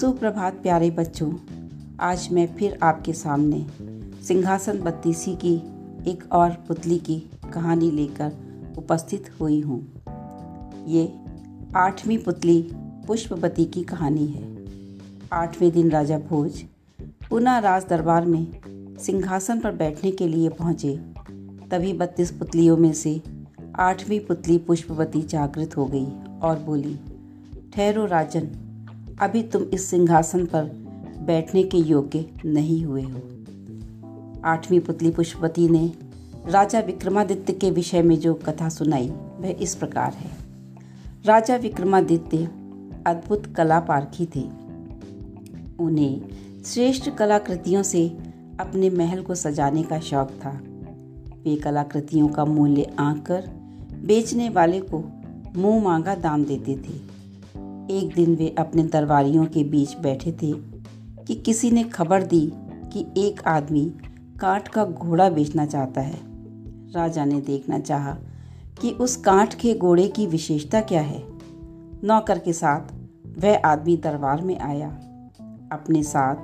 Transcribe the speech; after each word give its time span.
सुप्रभात 0.00 0.54
प्यारे 0.54 0.90
बच्चों। 0.90 1.32
आज 2.00 2.28
मैं 2.32 2.46
फिर 2.56 2.78
आपके 2.82 3.12
सामने 3.12 3.66
सिंहासन 4.24 4.78
बत्तीसी 4.80 5.34
की, 5.36 5.54
एक 6.10 6.22
और 6.32 6.50
पुतली 6.68 6.98
की 6.98 7.18
कहानी 7.54 7.90
लेकर 7.90 8.32
उपस्थित 8.78 9.28
हुई 9.40 9.60
हूँ। 9.60 9.80
ये 10.86 11.02
आठवीं 11.76 12.18
पुतली 12.18 12.70
पुष्पवती 13.06 13.64
की 13.64 13.82
कहानी 13.82 14.26
है। 14.26 14.44
आठवें 15.32 15.70
दिन 15.70 15.90
राजा 15.90 16.18
भोज 16.18 16.62
पुनः 17.30 17.58
राज 17.58 17.86
दरबार 17.88 18.26
में 18.26 18.46
सिंहासन 19.00 19.60
पर 19.60 19.72
बैठने 19.72 20.10
के 20.10 20.28
लिए 20.28 20.48
पहुँचे। 20.48 20.96
तभी 21.70 21.92
बत्तीस 21.92 22.30
पुतलियों 22.30 22.76
में 22.76 22.92
से 22.92 23.20
आठवीं 23.80 24.20
पुतली 24.20 24.58
पुष्पवती 24.58 25.22
जागृत 25.22 25.76
हो 25.76 25.86
गई 25.86 26.06
और 26.42 26.58
बोली, 26.58 26.98
ठहरो 27.74 28.06
राजन 28.06 28.50
अभी 29.20 29.42
तुम 29.42 29.62
इस 29.62 29.84
सिंहासन 29.84 30.46
पर 30.46 30.64
बैठने 31.26 31.62
के 31.62 31.78
योग्य 31.78 32.26
नहीं 32.44 32.84
हुए 32.84 33.02
हो। 33.02 33.22
आठवीं 34.44 34.80
पुतली 34.80 35.10
पुष्पवती 35.10 35.68
ने 35.68 35.92
राजा 36.46 36.80
विक्रमादित्य 36.80 37.52
के 37.52 37.70
विषय 37.70 38.02
में 38.02 38.20
जो 38.20 38.34
कथा 38.34 38.68
सुनाई, 38.68 39.08
वह 39.08 39.56
इस 39.60 39.74
प्रकार 39.74 40.12
है। 40.12 40.30
राजा 41.24 41.56
विक्रमादित्य 41.56 42.44
अद्भुत 43.06 43.54
कला 43.56 43.80
पारखी 43.80 44.26
थे। 44.26 44.48
उन्हें 45.80 46.20
श्रेष्ठ 46.64 47.10
कलाकृतियों 47.10 47.82
से 47.82 48.08
अपने 48.60 48.90
महल 48.90 49.22
को 49.22 49.34
सजाने 49.34 49.82
का 49.82 50.00
शौक 50.00 50.28
था। 50.28 50.60
वे 51.44 51.56
कलाकृतियों 51.56 52.28
का 52.28 52.44
मूल्य 52.44 52.94
आंक 52.98 53.26
कर 53.26 53.50
बेचने 54.04 54.48
वाले 54.48 54.80
को 54.80 55.04
मुँह 55.56 55.84
मांगा 55.84 56.14
दाम 56.14 56.44
देते 56.44 56.76
थे। 56.76 57.09
एक 57.90 58.12
दिन 58.14 58.34
वे 58.34 58.54
अपने 58.58 58.82
दरबारियों 58.82 59.46
के 59.46 59.64
बीच 59.64 59.96
बैठे 59.96 60.32
थे 60.32 60.52
कि 61.24 61.34
किसी 61.34 61.70
ने 61.70 61.82
खबर 61.84 62.22
दी 62.22 62.52
कि 62.92 63.06
एक 63.16 63.42
आदमी 63.46 63.92
काठ 64.40 64.68
का 64.68 64.84
घोड़ा 64.84 65.30
बेचना 65.30 65.66
चाहता 65.66 66.00
है। 66.00 66.18
राजा 66.92 67.24
ने 67.24 67.40
देखना 67.40 67.78
चाहा 67.78 68.18
कि 68.80 68.90
उस 68.90 69.16
काठ 69.16 69.54
के 69.54 69.74
घोड़े 69.74 70.08
की 70.08 70.26
विशेषता 70.26 70.80
क्या 70.80 71.00
है। 71.00 71.24
नौकर 72.04 72.38
के 72.38 72.52
साथ 72.52 72.94
वह 73.38 73.58
आदमी 73.64 73.96
दरबार 73.96 74.42
में 74.42 74.58
आया। 74.58 74.88
अपने 75.72 76.02
साथ 76.02 76.36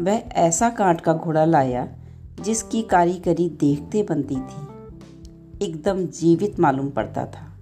वह 0.00 0.22
ऐसा 0.32 0.70
काठ 0.70 1.00
का 1.00 1.12
घोड़ा 1.12 1.44
लाया 1.44 1.88
जिसकी 2.44 2.82
कारीगरी 2.82 3.48
देखते 3.48 4.02
बनती 4.02 4.36
थी। 4.36 4.76
एकदम 5.64 6.06
जीवित 6.06 6.60
मालूम 6.60 6.90
पड़ता 6.90 7.26
था। 7.26 7.55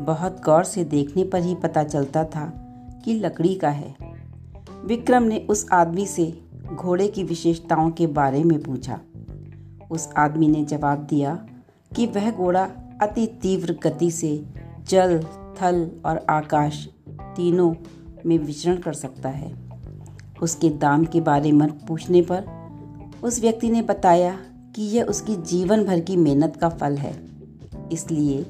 बहुत 0.00 0.42
गौर 0.44 0.64
से 0.64 0.84
देखने 0.84 1.24
पर 1.24 1.42
ही 1.42 1.54
पता 1.54 1.84
चलता 1.84 2.24
था 2.24 2.46
कि 3.04 3.14
लकड़ी 3.14 3.54
का 3.54 3.68
है। 3.68 3.94
विक्रम 4.84 5.22
ने 5.22 5.38
उस 5.38 5.66
आदमी 5.72 6.06
से 6.06 6.40
घोड़े 6.74 7.08
की 7.08 7.24
विशेषताओं 7.24 7.90
के 7.90 8.06
बारे 8.06 8.44
में 8.44 8.62
पूछा। 8.62 9.00
उस 9.90 10.08
आदमी 10.16 10.48
ने 10.48 10.64
जवाब 10.64 10.98
दिया 10.98 11.46
कि 11.96 12.06
वह 12.06 12.30
घोड़ा 12.30 12.64
अति 13.02 13.26
तीव्र 13.26 13.78
गति 13.82 14.10
से 14.10 14.44
जल, 14.88 15.22
थल 15.62 15.90
और 16.04 16.26
आकाश 16.30 16.88
तीनों 17.10 17.74
में 18.26 18.38
विचरण 18.38 18.76
कर 18.76 18.92
सकता 18.92 19.28
है। 19.28 19.54
उसके 20.42 20.68
दाम 20.68 21.04
के 21.04 21.20
बारे 21.20 21.52
में 21.52 21.78
पूछने 21.78 22.22
पर 22.22 22.44
उस 23.22 23.40
व्यक्ति 23.40 23.70
ने 23.70 23.82
बताया 23.82 24.38
कि 24.76 24.82
यह 24.82 25.04
उसकी 25.04 25.36
जीवन 25.36 25.84
भर 25.84 26.00
की 26.00 26.16
मेहनत 26.16 26.56
का 26.56 26.68
फल 26.68 26.96
है। 26.96 27.20
इसलिए 27.92 28.46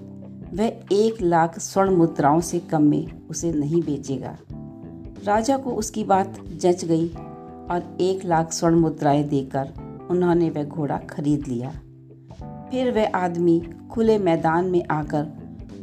वह 0.55 0.67
एक 0.93 1.23
लाख 1.23 1.59
स्वर्ण 1.59 1.91
मुद्राओं 1.91 2.41
से 2.41 2.59
कम 2.59 2.83
में 2.83 3.29
उसे 3.29 3.53
नहीं 3.53 3.83
बेचेगा। 3.83 4.37
राजा 5.25 5.57
को 5.57 5.71
उसकी 5.71 6.05
बात 6.05 6.41
जच 6.57 6.85
गई 6.85 7.09
और 7.71 7.97
एक 8.01 8.25
लाख 8.25 8.53
स्वर्ण 8.53 8.77
मुद्राएँ 8.77 9.25
देकर 9.25 9.73
उन्होंने 10.11 10.51
वह 10.51 10.65
घोड़ा 10.65 10.97
खरीद 10.97 11.45
लिया। 11.49 11.71
फिर 12.71 12.93
वह 12.93 13.11
आदमी 13.15 13.63
खुले 13.91 14.19
मैदान 14.19 14.65
में 14.65 14.85
आकर 14.91 15.27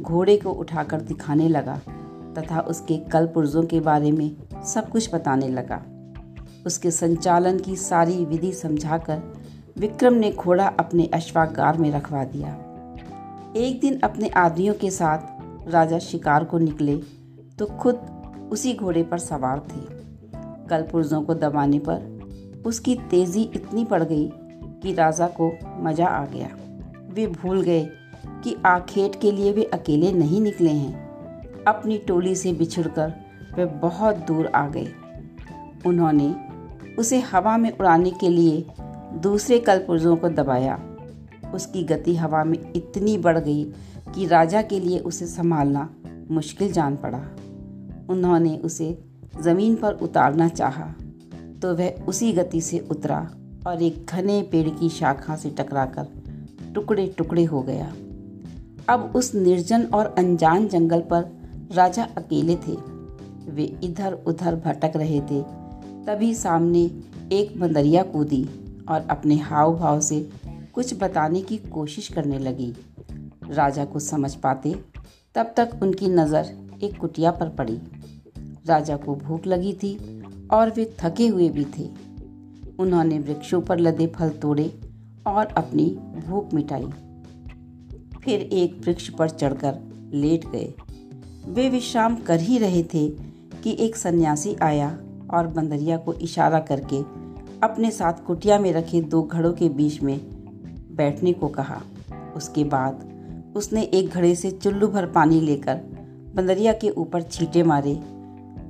घोड़े 0.02 0.36
को 0.36 0.50
उठाकर 0.50 1.00
दिखाने 1.00 1.48
लगा 1.48 1.80
तथा 2.38 2.60
उसके 2.60 2.96
कल 2.96 3.26
पुर्जों 3.26 3.62
के 3.62 3.80
बारे 3.80 4.12
में 4.12 4.36
सब 4.66 4.88
कुछ 4.88 5.14
बताने 5.14 5.48
लगा। 5.48 5.82
उसके 6.66 6.90
संचालन 6.90 7.58
की 7.58 7.76
सारी 7.76 8.24
विधि 8.24 8.52
समझाकर 8.52 9.22
विक्रम 9.78 10.14
ने 10.14 10.32
घोड़ा 10.32 10.66
अपने 10.66 11.06
अश्वागार 11.06 11.78
में 11.78 11.90
रखवा 11.90 12.24
दिया। 12.24 12.64
एक 13.56 13.80
दिन 13.80 13.98
अपने 14.00 14.28
आदमियों 14.28 14.74
के 14.74 14.90
साथ 14.90 15.70
राजा 15.70 15.98
शिकार 15.98 16.44
को 16.44 16.58
निकले 16.58 16.96
तो 17.58 17.66
खुद 17.78 18.00
उसी 18.52 18.74
घोड़े 18.74 19.02
पर 19.02 19.18
सवार 19.18 19.58
थे। 19.58 19.80
कल 20.68 20.82
पुर्जों 20.82 21.22
को 21.22 21.34
दबाने 21.34 21.78
पर 21.78 22.62
उसकी 22.66 22.94
तेज़ी 23.10 23.42
इतनी 23.54 23.84
बढ़ 23.84 24.02
गई 24.02 24.28
कि 24.82 24.92
राजा 24.94 25.26
को 25.40 25.50
मज़ा 25.78 26.06
आ 26.06 26.24
गया। 26.26 26.48
वे 27.14 27.26
भूल 27.26 27.62
गए 27.62 27.84
कि 28.44 28.56
आखेट 28.66 29.20
के 29.20 29.32
लिए 29.32 29.52
वे 29.52 29.64
अकेले 29.64 30.12
नहीं 30.12 30.40
निकले 30.40 30.70
हैं। 30.70 31.64
अपनी 31.64 31.98
टोली 31.98 32.34
से 32.34 32.52
बिछुड़कर 32.52 33.12
वे 33.56 33.64
बहुत 33.64 34.16
दूर 34.16 34.46
आ 34.46 34.68
गए। 34.68 34.92
उन्होंने 35.86 36.34
उसे 36.98 37.20
हवा 37.20 37.56
में 37.56 37.70
उड़ाने 37.70 38.10
के 38.10 38.28
लिए 38.28 38.64
दूसरे 39.22 39.58
कलपुर्जों 39.58 40.16
को 40.16 40.28
दबाया। 40.28 40.78
उसकी 41.54 41.82
गति 41.82 42.16
हवा 42.16 42.44
में 42.44 42.58
इतनी 42.76 43.16
बढ़ 43.18 43.38
गई 43.38 43.64
कि 44.14 44.26
राजा 44.26 44.62
के 44.62 44.80
लिए 44.80 44.98
उसे 44.98 45.26
संभालना 45.26 45.88
मुश्किल 46.30 46.72
जान 46.72 46.96
पड़ा। 46.96 47.20
उन्होंने 48.10 48.56
उसे 48.56 48.98
ज़मीन 49.42 49.76
पर 49.76 49.92
उतारना 49.92 50.48
चाहा 50.48 50.94
तो 51.62 51.74
वह 51.74 52.04
उसी 52.08 52.32
गति 52.32 52.60
से 52.60 52.78
उतरा 52.90 53.18
और 53.66 53.82
एक 53.82 54.04
घने 54.06 54.40
पेड़ 54.42 54.68
की 54.68 54.88
शाखा 54.88 55.36
से 55.36 55.50
टकराकर 55.50 56.06
टुकड़े 56.74 57.06
टुकड़े 57.18 57.44
हो 57.44 57.62
गया। 57.62 57.92
अब 58.88 59.12
उस 59.16 59.34
निर्जन 59.34 59.82
और 59.84 60.14
अनजान 60.18 60.68
जंगल 60.68 61.00
पर 61.00 61.30
राजा 61.72 62.04
अकेले 62.16 62.56
थे। 62.56 62.76
वे 63.50 63.64
इधर 63.82 64.12
उधर 64.26 64.54
भटक 64.56 64.92
रहे 64.96 65.20
थे। 65.20 65.42
तभी 66.06 66.34
सामने 66.34 66.82
एक 67.32 67.58
बंदरिया 67.60 68.02
कूदी 68.02 68.44
और 68.88 69.06
अपने 69.10 69.36
हाव 69.36 69.76
भाव 69.76 70.00
से 70.00 70.20
कुछ 70.78 70.94
बताने 70.94 71.40
की 71.40 71.56
कोशिश 71.56 72.08
करने 72.08 72.38
लगी। 72.38 72.74
राजा 73.50 73.84
को 73.84 73.98
समझ 73.98 74.34
पाते, 74.34 74.74
तब 75.34 75.54
तक 75.56 75.70
उनकी 75.82 76.08
नज़र 76.08 76.78
एक 76.82 76.96
कुटिया 76.98 77.30
पर 77.30 77.48
पड़ी। 77.48 77.78
राजा 78.66 78.96
को 78.96 79.14
भूख 79.14 79.46
लगी 79.46 79.72
थी 79.72 80.22
और 80.50 80.70
वे 80.70 80.96
थके 81.00 81.26
हुए 81.28 81.48
भी 81.48 81.64
थे। 81.64 81.88
उन्होंने 82.78 83.18
वृक्षों 83.18 83.60
पर 83.60 83.78
लदे 83.78 84.06
फल 84.06 84.28
तोड़े 84.28 84.80
और 85.26 85.46
अपनी 85.46 85.86
भूख 86.26 86.54
मिटाई। 86.54 86.86
फिर 88.22 88.40
एक 88.40 88.80
वृक्ष 88.84 89.08
पर 89.08 89.28
चढ़कर 89.28 89.80
लेट 90.14 90.46
गए। 90.46 90.74
वे 91.46 91.68
विश्राम 91.68 92.16
कर 92.16 92.40
ही 92.40 92.58
रहे 92.58 92.82
थे 92.82 93.08
कि 93.62 93.76
एक 93.80 93.96
सन्यासी 93.96 94.54
आया 94.54 94.98
और 95.30 95.46
बंदरिया 95.46 95.96
को 95.96 96.14
इशारा 96.14 96.60
करके 96.60 97.02
अपने 97.62 97.90
साथ 97.90 98.12
कुटिया 98.26 98.58
में 98.58 98.72
रखे 98.72 99.00
दो 99.00 99.22
घड़ों 99.22 99.52
के 99.52 99.68
बीच 99.68 100.02
में 100.02 100.37
बैठने 100.98 101.32
को 101.32 101.48
कहा। 101.48 101.80
उसके 102.36 102.64
बाद 102.64 103.06
उसने 103.56 103.82
एक 103.82 104.10
घड़े 104.10 104.34
से 104.34 104.50
चुल्लू 104.50 104.88
भर 104.88 105.06
पानी 105.06 105.40
लेकर 105.40 105.80
बंदरिया 106.34 106.72
के 106.72 106.90
ऊपर 106.90 107.22
छींटे 107.22 107.62
मारे 107.62 107.94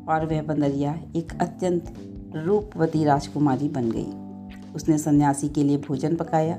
और 0.09 0.27
वह 0.27 0.43
बंदरिया 0.43 0.99
एक 1.17 1.33
अत्यंत 1.41 1.93
रूपवती 2.37 3.05
राजकुमारी 3.05 3.69
बन 3.69 3.91
गई। 3.91 4.07
उसने 4.75 4.99
सन्यासी 4.99 5.49
के 5.49 5.63
लिए 5.63 5.77
भोजन 5.79 6.17
पकाया 6.17 6.59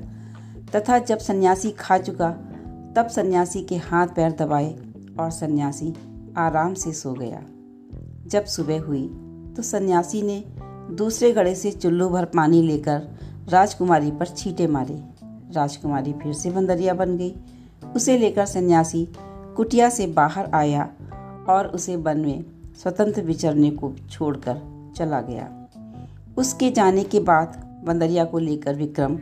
तथा 0.74 0.98
जब 0.98 1.18
सन्यासी 1.18 1.70
खा 1.70 1.98
चुका, 1.98 2.30
तब 2.96 3.08
सन्यासी 3.08 3.62
के 3.62 3.76
हाथ 3.76 4.06
पैर 4.06 4.32
दबाए 4.32 4.74
और 5.20 5.30
सन्यासी 5.30 5.92
आराम 6.36 6.74
से 6.74 6.92
सो 6.92 7.12
गया। 7.12 7.42
जब 8.26 8.44
सुबह 8.44 8.80
हुई 8.80 9.06
तो 9.56 9.62
सन्यासी 9.62 10.22
ने 10.22 10.42
दूसरे 10.94 11.32
घड़े 11.32 11.54
से 11.54 11.70
चुल्लू 11.72 12.08
भर 12.08 12.24
पानी 12.24 12.62
लेकर 12.62 13.08
राजकुमारी 13.48 14.10
पर 14.10 14.26
छींटे 14.26 14.66
मारे। 14.66 15.02
राजकुमारी 15.52 16.12
फिर 16.12 16.32
से 16.32 16.50
बंदरिया 16.50 16.94
बन 16.94 17.16
गई। 17.16 17.34
उसे 17.96 18.18
लेकर 18.18 18.46
सन्यासी 18.46 19.08
कुटिया 19.56 19.88
से 19.88 20.06
बाहर 20.06 20.50
आया 20.54 20.88
और 21.48 21.66
उसे 21.66 21.96
वन 21.96 22.20
में 22.20 22.44
स्वतंत्र 22.82 23.22
विचरने 23.22 23.70
को 23.70 23.92
छोड़कर 24.10 24.60
चला 24.96 25.20
गया। 25.20 25.68
उसके 26.38 26.70
जाने 26.70 27.04
के 27.04 27.20
बाद 27.20 27.80
बंदरिया 27.84 28.24
को 28.24 28.38
लेकर 28.38 28.74
विक्रम 28.74 29.18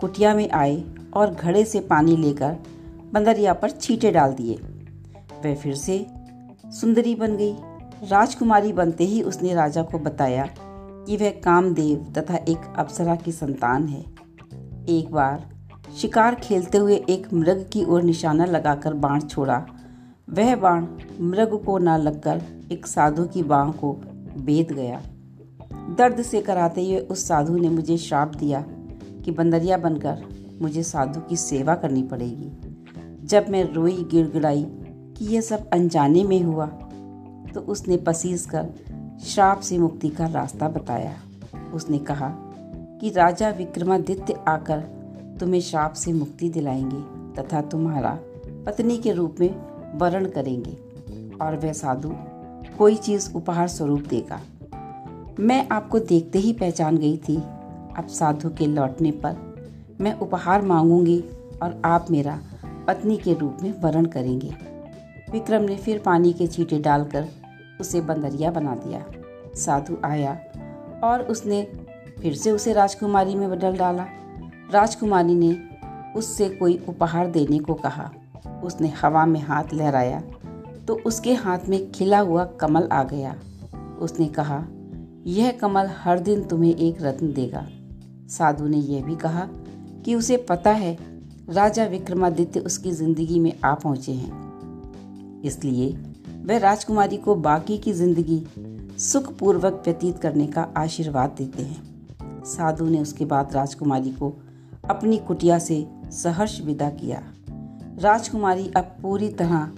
कुटिया 0.00 0.34
में 0.34 0.50
आए 0.50 0.84
और 1.14 1.34
घड़े 1.34 1.64
से 1.64 1.80
पानी 1.80 2.16
लेकर 2.16 2.56
बंदरिया 3.12 3.52
पर 3.52 3.70
छींटे 3.70 4.10
डाल 4.10 4.32
दिए। 4.32 4.54
वह 5.44 5.54
फिर 5.54 5.74
से 5.74 6.06
सुंदरी 6.66 7.14
बन 7.14 7.36
गई। 7.36 7.54
राजकुमारी 8.08 8.72
बनते 8.72 9.04
ही 9.04 9.22
उसने 9.22 9.54
राजा 9.54 9.82
को 9.82 9.98
बताया 9.98 10.48
कि 11.06 11.16
वह 11.16 11.30
कामदेव 11.30 12.12
तथा 12.18 12.36
एक 12.36 12.72
अप्सरा 12.76 13.16
की 13.16 13.32
संतान 13.32 13.86
है। 13.88 14.04
एक 14.88 15.08
बार 15.10 15.51
शिकार 16.00 16.34
खेलते 16.34 16.78
हुए 16.78 16.94
एक 17.10 17.32
मृग 17.32 17.64
की 17.72 17.84
ओर 17.84 18.02
निशाना 18.02 18.44
लगाकर 18.44 18.94
बाण 18.94 19.20
छोड़ा। 19.20 19.64
वह 20.30 20.54
बाण 20.56 20.86
मृग 21.20 21.62
को 21.64 21.78
न 21.78 21.96
लगकर 21.96 22.42
एक 22.72 22.86
साधु 22.86 23.24
की 23.24 23.42
बाह 23.42 23.70
को 23.72 23.92
बेद 24.36 24.72
गया। 24.72 25.00
दर्द 25.98 26.22
से 26.22 26.40
कराते 26.40 26.84
हुए 26.84 26.98
उस 27.00 27.26
साधु 27.28 27.56
ने 27.56 27.68
मुझे 27.68 27.96
श्राप 27.98 28.34
दिया 28.34 28.64
कि 29.24 29.30
बंदरिया 29.30 29.76
बनकर 29.76 30.22
मुझे 30.62 30.82
साधु 30.82 31.20
की 31.20 31.36
सेवा 31.36 31.74
करनी 31.74 32.02
पड़ेगी। 32.02 32.50
जब 33.26 33.48
मैं 33.48 33.64
रोई, 33.72 33.96
गिड़गिड़ाई 34.04 34.66
कि 35.16 35.24
यह 35.24 35.40
सब 35.40 35.68
अनजाने 35.70 36.24
में 36.24 36.42
हुआ 36.42 36.66
तो 37.54 37.60
उसने 37.60 37.96
पसीस 37.96 38.46
कर 38.46 38.68
श्राप 39.24 39.60
से 39.60 39.78
मुक्ति 39.78 40.08
का 40.08 40.26
रास्ता 40.26 40.68
बताया। 40.68 41.14
उसने 41.74 41.98
कहा 42.00 42.34
कि 43.00 43.10
राजा 43.10 43.50
विक्रमादित्य 43.50 44.38
आकर 44.48 44.84
तुम्हें 45.42 45.60
श्राप 45.60 45.92
से 45.92 46.12
मुक्ति 46.12 46.48
दिलाएँगे 46.48 47.22
तथा 47.42 47.60
तुम्हारा 47.60 48.18
पत्नी 48.66 48.98
के 48.98 49.12
रूप 49.12 49.36
में 49.40 49.50
वर्ण 49.98 50.28
करेंगे। 50.28 50.78
और 51.44 51.56
वह 51.56 51.72
साधु 51.72 52.12
कोई 52.78 52.96
चीज़ 52.96 53.34
उपहार 53.34 53.68
स्वरूप 53.68 54.00
देगा। 54.00 54.40
मैं 55.40 55.68
आपको 55.68 55.98
देखते 55.98 56.38
ही 56.38 56.52
पहचान 56.52 56.96
गई 56.96 57.16
थी। 57.16 57.36
अब 57.96 58.06
साधु 58.08 58.48
के 58.48 58.66
लौटने 58.66 59.10
पर 59.10 59.36
मैं 60.00 60.18
उपहार 60.18 60.62
मांगूँगी 60.62 61.24
और 61.62 61.82
आप 61.84 62.06
मेरा 62.10 62.40
पत्नी 62.86 63.16
के 63.16 63.34
रूप 63.34 63.56
में 63.62 63.80
वर्ण 63.80 64.04
करेंगे। 64.04 64.54
विक्रम 65.32 65.62
ने 65.62 65.76
फिर 65.76 65.98
पानी 65.98 66.32
के 66.32 66.46
छींटे 66.46 66.78
डालकर 66.78 67.28
उसे 67.80 68.00
बंदरिया 68.00 68.50
बना 68.50 68.74
दिया। 68.74 69.04
साधु 69.54 69.96
आया 70.04 70.38
और 71.04 71.22
उसने 71.22 71.68
फिर 72.22 72.34
से 72.34 72.50
उसे 72.50 72.72
राजकुमारी 72.72 73.34
में 73.34 73.50
बदल 73.50 73.76
डाला। 73.76 74.06
राजकुमारी 74.72 75.34
ने 75.34 75.56
उससे 76.16 76.48
कोई 76.48 76.78
उपहार 76.88 77.26
देने 77.30 77.58
को 77.58 77.74
कहा। 77.76 78.10
उसने 78.64 78.88
हवा 79.02 79.24
में 79.26 79.40
हाथ 79.40 79.72
लहराया 79.74 80.20
तो 80.88 80.94
उसके 81.06 81.34
हाथ 81.34 81.68
में 81.68 81.90
खिला 81.92 82.18
हुआ 82.20 82.44
कमल 82.60 82.88
आ 82.88 83.02
गया। 83.04 83.34
उसने 84.00 84.26
कहा, 84.28 84.64
यह 85.26 85.50
कमल 85.52 85.90
हर 85.98 86.18
दिन 86.18 86.42
तुम्हें 86.44 86.74
एक 86.76 87.02
रत्न 87.02 87.32
देगा। 87.32 87.66
साधु 88.28 88.66
ने 88.66 88.78
यह 88.78 89.02
भी 89.04 89.16
कहा 89.16 89.46
कि 90.04 90.14
उसे 90.14 90.36
पता 90.48 90.70
है, 90.72 90.96
राजा 91.50 91.84
विक्रमादित्य 91.84 92.60
उसकी 92.60 92.92
ज़िंदगी 92.92 93.38
में 93.40 93.52
आ 93.64 93.74
पहुँचे 93.74 94.12
हैं। 94.12 95.42
इसलिए 95.42 95.88
वह 96.46 96.58
राजकुमारी 96.58 97.16
को 97.16 97.34
बाकी 97.34 97.78
की 97.78 97.92
ज़िंदगी 97.92 98.42
सुखपूर्वक 99.00 99.82
व्यतीत 99.84 100.18
करने 100.18 100.46
का 100.46 100.66
आशीर्वाद 100.76 101.34
देते 101.38 101.62
हैं। 101.62 102.44
साधु 102.46 102.84
ने 102.84 103.00
उसके 103.00 103.24
बाद 103.24 103.54
राजकुमारी 103.54 104.10
को 104.12 104.32
अपनी 104.92 105.18
कुटिया 105.18 105.58
से 105.58 105.86
सहर्ष 106.12 106.60
विदा 106.60 106.90
किया। 106.90 107.22
राजकुमारी 107.98 108.70
अब 108.76 108.96
पूरी 109.02 109.28
तरह 109.28 109.70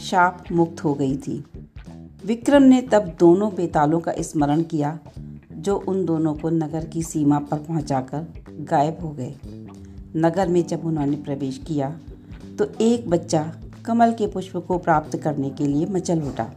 शाप 0.00 0.44
मुक्त 0.52 0.82
हो 0.84 0.94
गई 0.94 1.16
थी। 1.16 1.44
विक्रम 2.26 2.62
ने 2.62 2.80
तब 2.82 3.16
दोनों 3.20 3.50
बेतालों 3.54 4.00
का 4.00 4.12
स्मरण 4.20 4.62
किया, 4.62 4.98
जो 5.52 5.76
उन 5.78 6.04
दोनों 6.04 6.34
को 6.34 6.50
नगर 6.50 6.84
की 6.84 7.02
सीमा 7.02 7.38
पर 7.38 7.58
पहुंचाकर 7.58 8.26
गायब 8.70 8.98
हो 9.02 9.10
गए। 9.10 9.34
नगर 10.16 10.48
में 10.48 10.62
जब 10.66 10.84
उन्होंने 10.84 11.16
प्रवेश 11.16 11.58
किया 11.58 11.90
तो 12.58 12.66
एक 12.80 13.08
बच्चा 13.10 13.42
कमल 13.84 14.12
के 14.12 14.26
पुष्प 14.26 14.56
को 14.56 14.78
प्राप्त 14.78 15.16
करने 15.16 15.50
के 15.50 15.66
लिए 15.66 15.86
मचल 15.86 16.22
उठा। 16.22 16.50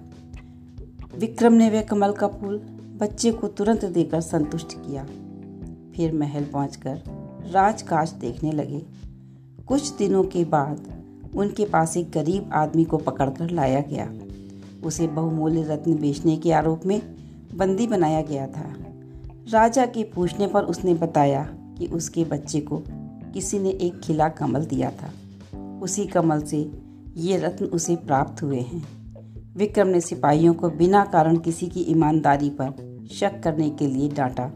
विक्रम 1.17 1.53
ने 1.53 1.69
वह 1.69 1.81
कमल 1.81 2.11
का 2.11 2.27
फूल 2.27 2.57
बच्चे 2.99 3.31
को 3.31 3.47
तुरंत 3.47 3.85
देकर 3.85 4.21
संतुष्ट 4.21 4.73
किया। 4.77 5.05
फिर 5.95 6.13
महल 6.13 6.43
पहुंचकर 6.43 7.01
राजकाज 7.51 8.11
देखने 8.11 8.51
लगे। 8.51 8.85
कुछ 9.67 9.95
दिनों 9.95 10.23
के 10.23 10.45
बाद 10.45 11.03
उनके 11.35 11.65
पास 11.65 11.97
एक 11.97 12.11
गरीब 12.11 12.49
आदमी 12.53 12.83
को 12.83 12.97
पकड़कर 12.97 13.49
लाया 13.49 13.79
गया। 13.79 14.13
उसे 14.83 15.07
बहुमूल्य 15.07 15.63
रत्न 15.63 15.95
बेचने 15.95 16.37
के 16.37 16.51
आरोप 16.51 16.85
में 16.85 17.01
बंदी 17.55 17.87
बनाया 17.87 18.21
गया 18.21 18.47
था। 18.47 18.73
राजा 19.49 19.85
के 19.85 20.03
पूछने 20.03 20.47
पर 20.47 20.63
उसने 20.63 20.93
बताया 20.93 21.43
कि 21.77 21.87
उसके 21.87 22.23
बच्चे 22.23 22.59
को 22.59 22.83
किसी 23.33 23.59
ने 23.59 23.69
एक 23.69 23.99
खिला 23.99 24.29
कमल 24.29 24.65
दिया 24.65 24.91
था। 24.91 25.11
उसी 25.81 26.05
कमल 26.05 26.41
से 26.41 26.71
ये 27.17 27.37
रत्न 27.37 27.65
उसे 27.65 27.95
प्राप्त 27.95 28.43
हुए 28.43 28.59
हैं। 28.59 28.87
विक्रम 29.57 29.87
ने 29.87 30.01
सिपाहियों 30.01 30.53
को 30.53 30.69
बिना 30.69 31.05
कारण 31.05 31.37
किसी 31.37 31.67
की 31.67 31.81
ईमानदारी 31.81 32.49
पर 32.49 32.99
शक 33.11 33.41
करने 33.43 33.69
के 33.69 33.87
लिए 33.87 34.09
डांटा। 34.09 34.51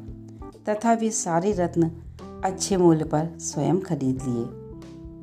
तथा 0.69 0.93
वे 0.93 1.11
सारे 1.11 1.51
रत्न 1.51 1.91
अच्छे 2.45 2.77
मूल्य 2.77 3.03
पर 3.03 3.29
स्वयं 3.39 3.79
खरीद 3.79 4.21
लिए। 4.21 4.67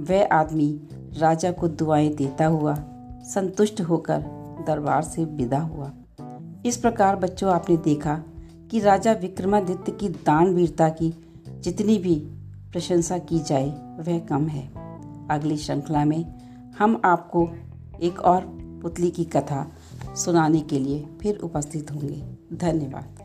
वह 0.04 0.28
आदमी 0.32 0.80
राजा 1.18 1.52
को 1.52 1.68
दुआएँ 1.68 2.14
देता 2.14 2.46
हुआ, 2.46 2.74
संतुष्ट 3.22 3.80
होकर 3.80 4.18
दरबार 4.66 5.02
से 5.02 5.24
विदा 5.24 5.58
हुआ। 5.58 5.92
इस 6.66 6.76
प्रकार 6.76 7.16
बच्चों, 7.16 7.52
आपने 7.52 7.76
देखा 7.76 8.22
कि 8.70 8.80
राजा 8.80 9.12
विक्रमादित्य 9.12 9.92
की 9.92 10.08
दान 10.08 10.54
वीरता 10.54 10.88
की 10.88 11.14
जितनी 11.60 11.98
भी 11.98 12.14
प्रशंसा 12.72 13.18
की 13.18 13.38
जाए, 13.38 13.70
वह 13.98 14.18
कम 14.18 14.46
है। 14.46 14.72
अगली 15.30 15.56
श्रृंखला 15.56 16.04
में 16.04 16.34
हम 16.78 17.00
आपको 17.04 17.50
एक 18.00 18.20
और 18.20 18.40
पुतली 18.82 19.10
की 19.10 19.24
कथा 19.24 19.72
सुनाने 20.16 20.60
के 20.60 20.78
लिए 20.78 21.06
फिर 21.20 21.38
उपस्थित 21.38 21.90
होंगे। 21.90 22.24
धन्यवाद। 22.52 23.23